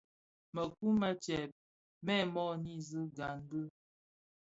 [0.53, 1.49] Mëkuu më tsèb
[2.05, 3.61] mèn mö nisi gaň bi.